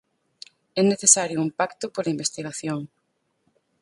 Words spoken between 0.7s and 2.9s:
É necesario un pacto pola investigación.